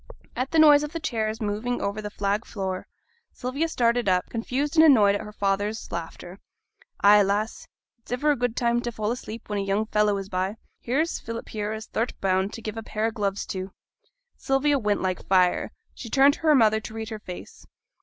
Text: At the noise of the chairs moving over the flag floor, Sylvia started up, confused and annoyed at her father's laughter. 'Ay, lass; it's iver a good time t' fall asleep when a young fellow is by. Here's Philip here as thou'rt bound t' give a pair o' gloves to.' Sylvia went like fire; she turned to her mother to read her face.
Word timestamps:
At 0.35 0.49
the 0.49 0.57
noise 0.57 0.81
of 0.81 0.93
the 0.93 0.99
chairs 0.99 1.39
moving 1.39 1.79
over 1.79 2.01
the 2.01 2.09
flag 2.09 2.43
floor, 2.43 2.87
Sylvia 3.31 3.67
started 3.67 4.09
up, 4.09 4.31
confused 4.31 4.75
and 4.75 4.83
annoyed 4.83 5.13
at 5.13 5.21
her 5.21 5.31
father's 5.31 5.91
laughter. 5.91 6.39
'Ay, 7.01 7.21
lass; 7.21 7.67
it's 7.99 8.11
iver 8.11 8.31
a 8.31 8.35
good 8.35 8.55
time 8.55 8.81
t' 8.81 8.89
fall 8.89 9.11
asleep 9.11 9.47
when 9.47 9.59
a 9.59 9.61
young 9.61 9.85
fellow 9.85 10.17
is 10.17 10.27
by. 10.27 10.57
Here's 10.79 11.19
Philip 11.19 11.49
here 11.49 11.71
as 11.71 11.85
thou'rt 11.85 12.19
bound 12.19 12.51
t' 12.51 12.63
give 12.63 12.77
a 12.77 12.81
pair 12.81 13.05
o' 13.05 13.11
gloves 13.11 13.45
to.' 13.45 13.73
Sylvia 14.37 14.79
went 14.79 15.03
like 15.03 15.27
fire; 15.27 15.71
she 15.93 16.09
turned 16.09 16.33
to 16.33 16.39
her 16.39 16.55
mother 16.55 16.79
to 16.79 16.93
read 16.95 17.09
her 17.09 17.19
face. 17.19 17.67